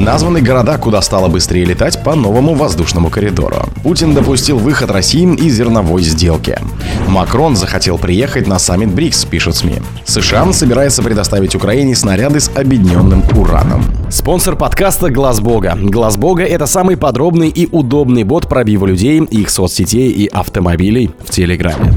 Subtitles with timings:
[0.00, 3.56] Названы города, куда стало быстрее летать по новому воздушному коридору.
[3.82, 6.58] Путин допустил выход России из зерновой сделки.
[7.06, 9.74] Макрон захотел приехать на саммит БРИКС, пишут СМИ.
[10.06, 13.84] США собирается предоставить Украине снаряды с объединенным ураном.
[14.10, 15.76] Спонсор подкаста Глаз Бога.
[15.78, 21.30] Глаз Бога это самый подробный и удобный бот пробива людей, их соцсетей и автомобилей в
[21.30, 21.92] Телеграме.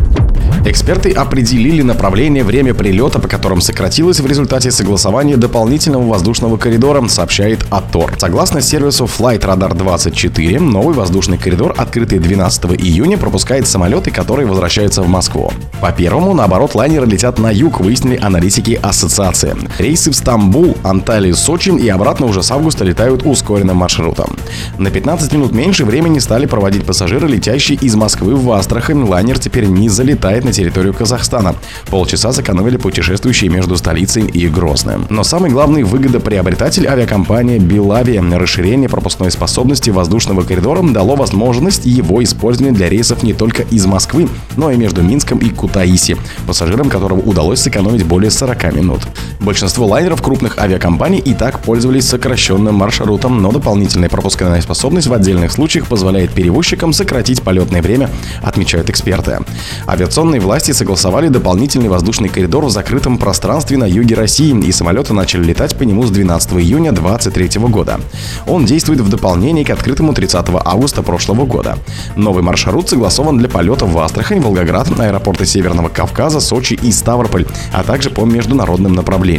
[0.65, 7.65] Эксперты определили направление, время прилета, по которым сократилось в результате согласования дополнительного воздушного коридора, сообщает
[7.69, 8.13] АТОР.
[8.17, 15.01] Согласно сервису Flight Radar 24, новый воздушный коридор, открытый 12 июня, пропускает самолеты, которые возвращаются
[15.01, 15.51] в Москву.
[15.81, 19.57] По первому, наоборот, лайнеры летят на юг, выяснили аналитики ассоциации.
[19.79, 24.37] Рейсы в Стамбул, Анталию, Сочи и обратно уже с августа летают ускоренным маршрутом.
[24.77, 29.03] На 15 минут меньше времени стали проводить пассажиры, летящие из Москвы в Астрахань.
[29.03, 31.55] Лайнер теперь не залетает на территорию Казахстана.
[31.89, 35.05] Полчаса сэкономили путешествующие между столицей и Грозным.
[35.09, 38.23] Но самый главный выгодоприобретатель авиакомпания Белавия.
[38.23, 44.29] Расширение пропускной способности воздушного коридора дало возможность его использования для рейсов не только из Москвы,
[44.55, 49.01] но и между Минском и Кутаиси, пассажирам которого удалось сэкономить более 40 минут.
[49.43, 55.51] Большинство лайнеров крупных авиакомпаний и так пользовались сокращенным маршрутом, но дополнительная пропускная способность в отдельных
[55.51, 58.09] случаях позволяет перевозчикам сократить полетное время,
[58.41, 59.39] отмечают эксперты.
[59.85, 65.43] Авиационные власти согласовали дополнительный воздушный коридор в закрытом пространстве на юге России, и самолеты начали
[65.43, 67.99] летать по нему с 12 июня 2023 года.
[68.47, 71.77] Он действует в дополнение к открытому 30 августа прошлого года.
[72.15, 77.83] Новый маршрут согласован для полетов в Астрахань, Волгоград, аэропорты Северного Кавказа, Сочи и Ставрополь, а
[77.83, 79.32] также по международным направлениям.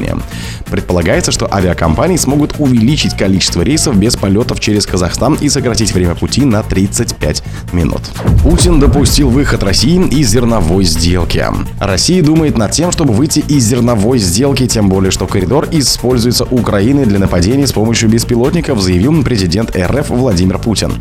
[0.70, 6.44] Предполагается, что авиакомпании смогут увеличить количество рейсов без полетов через Казахстан и сократить время пути
[6.44, 7.42] на 35
[7.72, 8.02] минут.
[8.42, 11.44] Путин допустил выход России из зерновой сделки.
[11.80, 17.04] Россия думает над тем, чтобы выйти из зерновой сделки, тем более, что коридор используется Украиной
[17.06, 20.94] для нападений с помощью беспилотников, заявил президент РФ Владимир Путин.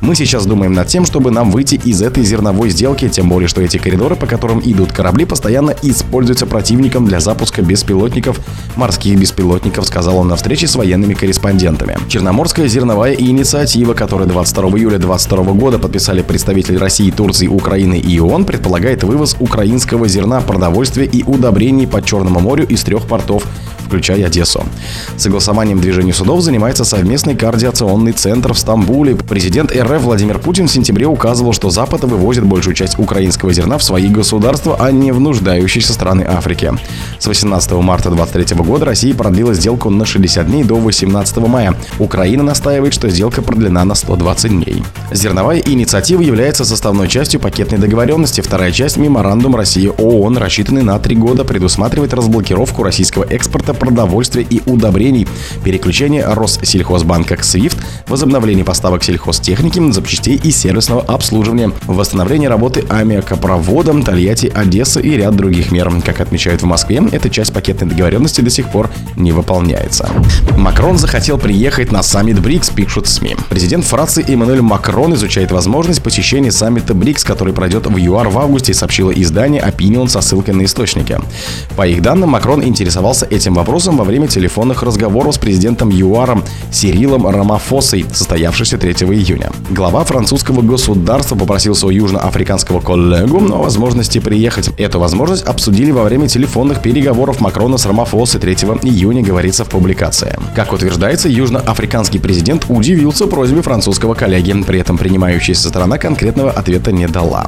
[0.00, 3.60] Мы сейчас думаем над тем, чтобы нам выйти из этой зерновой сделки, тем более, что
[3.60, 8.29] эти коридоры, по которым идут корабли, постоянно используются противником для запуска беспилотников,
[8.76, 11.98] морских беспилотников, сказал он на встрече с военными корреспондентами.
[12.08, 18.44] Черноморская зерновая инициатива, которую 22 июля 2022 года подписали представители России, Турции, Украины и ООН,
[18.44, 23.44] предполагает вывоз украинского зерна, продовольствия и удобрений по Черному морю из трех портов
[23.90, 24.64] включая Одессу.
[25.16, 29.16] Согласованием движения судов занимается совместный координационный центр в Стамбуле.
[29.16, 33.82] Президент РФ Владимир Путин в сентябре указывал, что Запад вывозит большую часть украинского зерна в
[33.82, 36.72] свои государства, а не в нуждающиеся страны Африки.
[37.18, 41.74] С 18 марта 2023 года Россия продлила сделку на 60 дней до 18 мая.
[41.98, 44.84] Украина настаивает, что сделка продлена на 120 дней.
[45.10, 48.40] Зерновая инициатива является составной частью пакетной договоренности.
[48.40, 54.62] Вторая часть– меморандум России ООН, рассчитанный на три года, предусматривает разблокировку российского экспорта продовольствия и
[54.66, 55.26] удобрений,
[55.64, 64.52] переключение Россельхозбанка к SWIFT, возобновление поставок сельхозтехники, запчастей и сервисного обслуживания, восстановление работы аммиакопровода, Тольятти,
[64.54, 65.90] Одесса и ряд других мер.
[66.04, 70.10] Как отмечают в Москве, эта часть пакетной договоренности до сих пор не выполняется.
[70.56, 73.36] Макрон захотел приехать на саммит БРИКС, пишут СМИ.
[73.48, 78.74] Президент Франции Эммануэль Макрон изучает возможность посещения саммита БРИКС, который пройдет в ЮАР в августе,
[78.74, 81.18] сообщило издание Opinion со ссылкой на источники.
[81.76, 86.42] По их данным, Макрон интересовался этим вопросом вопросом во время телефонных разговоров с президентом ЮАРом
[86.72, 89.52] Сирилом Рамафосой, состоявшихся 3 июня.
[89.70, 94.70] Глава французского государства попросил своего южноафриканского коллегу о возможности приехать.
[94.76, 100.36] Эту возможность обсудили во время телефонных переговоров Макрона с Рамафосой 3 июня, говорится в публикации.
[100.56, 107.06] Как утверждается, южноафриканский президент удивился просьбе французского коллеги, при этом принимающаяся сторона конкретного ответа не
[107.06, 107.46] дала.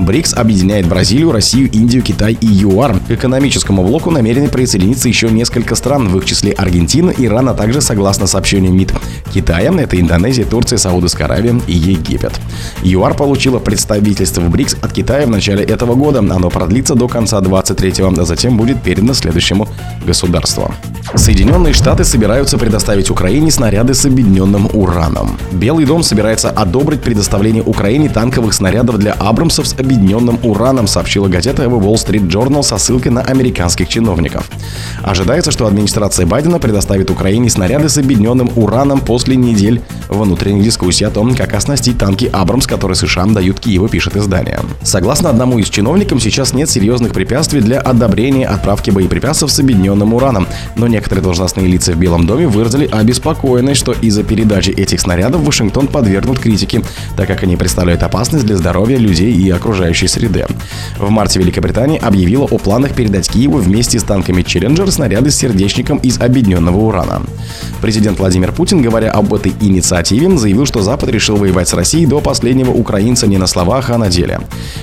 [0.00, 2.98] БРИКС объединяет Бразилию, Россию, Индию, Китай и ЮАР.
[3.06, 7.54] К экономическому блоку намерены присоединиться еще несколько несколько стран, в их числе Аргентина, Иран, а
[7.54, 8.94] также, согласно сообщению МИД,
[9.34, 12.40] Китая, это Индонезия, Турция, Саудовская Аравия и Египет.
[12.82, 16.20] ЮАР получила представительство в БРИКС от Китая в начале этого года.
[16.20, 19.68] Оно продлится до конца 23-го, а затем будет передано следующему
[20.06, 20.72] государству.
[21.14, 25.36] Соединенные Штаты собираются предоставить Украине снаряды с объединенным ураном.
[25.50, 31.64] Белый дом собирается одобрить предоставление Украине танковых снарядов для Абрамсов с объединенным ураном, сообщила газета
[31.64, 34.48] The Wall Street Journal со ссылкой на американских чиновников.
[35.02, 41.10] Ожидается, что администрация Байдена предоставит Украине снаряды с объединенным ураном после недель внутренних дискуссий о
[41.10, 44.60] том, как оснастить танки «Абрамс», которые США дают Киеву, пишет издание.
[44.82, 50.46] Согласно одному из чиновников, сейчас нет серьезных препятствий для одобрения отправки боеприпасов с объединенным ураном,
[50.76, 55.86] но некоторые должностные лица в Белом доме выразили обеспокоенность, что из-за передачи этих снарядов Вашингтон
[55.86, 56.82] подвергнут критике,
[57.16, 60.44] так как они представляют опасность для здоровья людей и окружающей среды.
[60.98, 65.96] В марте Великобритания объявила о планах передать Киеву вместе с танками Челленджер снаряды с сердечником
[65.96, 67.22] из объединенного урана.
[67.80, 72.20] Президент Владимир Путин, говоря об этой инициативе, заявил, что Запад решил воевать с Россией до
[72.20, 74.40] последнего украинца не на словах, а на деле.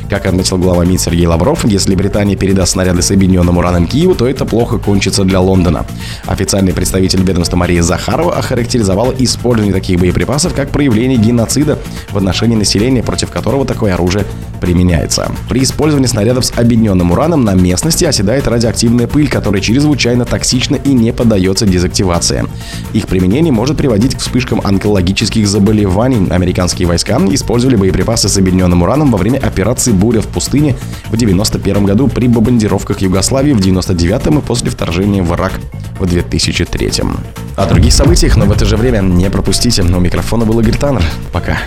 [0.09, 4.27] Как отметил глава МИД Сергей Лавров, если Британия передаст снаряды с объединенным ураном Киеву, то
[4.27, 5.85] это плохо кончится для Лондона.
[6.25, 11.79] Официальный представитель ведомства Мария Захарова охарактеризовала использование таких боеприпасов как проявление геноцида
[12.11, 14.25] в отношении населения, против которого такое оружие
[14.59, 15.31] применяется.
[15.49, 20.93] При использовании снарядов с объединенным ураном на местности оседает радиоактивная пыль, которая чрезвычайно токсична и
[20.93, 22.45] не поддается дезактивации.
[22.93, 26.27] Их применение может приводить к вспышкам онкологических заболеваний.
[26.29, 30.73] Американские войска использовали боеприпасы с объединенным ураном во время операции «Буря в пустыне»
[31.05, 35.53] в 1991 году при бомбардировках Югославии в 1999 и после вторжения в Ирак
[35.99, 36.91] в 2003.
[37.55, 39.81] О других событиях, но в это же время не пропустите.
[39.81, 41.03] У микрофона был Игорь Таннер.
[41.31, 41.57] Пока.